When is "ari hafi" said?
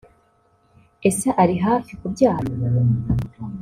1.41-1.91